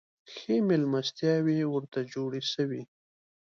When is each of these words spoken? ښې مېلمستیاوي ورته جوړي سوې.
ښې 0.33 0.55
مېلمستیاوي 0.67 1.57
ورته 1.73 1.99
جوړي 2.13 2.41
سوې. 2.53 2.81